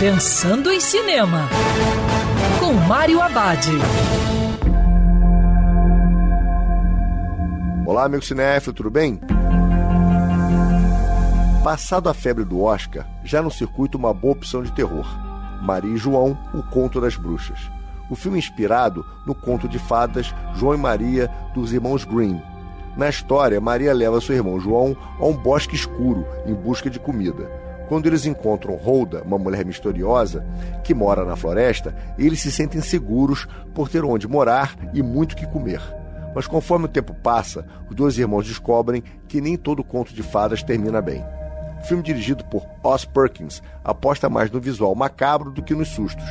[0.00, 1.46] Pensando em Cinema,
[2.58, 3.66] com Mário Abad.
[7.84, 9.20] Olá, amigo cinéfilo, tudo bem?
[11.62, 15.04] Passado a febre do Oscar, já no circuito uma boa opção de terror.
[15.60, 17.70] Maria e João, o Conto das Bruxas.
[18.08, 22.40] O filme inspirado no conto de fadas João e Maria dos irmãos Grimm.
[22.96, 27.69] Na história, Maria leva seu irmão João a um bosque escuro em busca de comida.
[27.90, 30.46] Quando eles encontram Holda, uma mulher misteriosa
[30.84, 35.44] que mora na floresta, eles se sentem seguros por ter onde morar e muito que
[35.44, 35.82] comer.
[36.32, 40.62] Mas conforme o tempo passa, os dois irmãos descobrem que nem todo conto de fadas
[40.62, 41.24] termina bem.
[41.80, 46.28] O filme dirigido por Oz Perkins aposta mais no visual macabro do que nos sustos.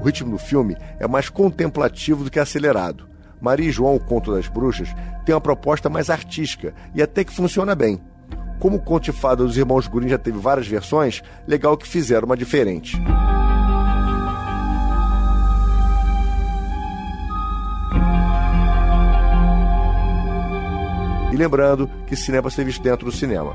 [0.00, 3.08] O ritmo do filme é mais contemplativo do que acelerado.
[3.40, 4.94] Maria e João, o Conto das Bruxas,
[5.26, 8.00] tem uma proposta mais artística e até que funciona bem.
[8.60, 12.26] Como o Conto de Fada dos Irmãos Green já teve várias versões, legal que fizeram
[12.26, 12.94] uma diferente.
[21.32, 23.54] E lembrando que cinema ser visto dentro do cinema.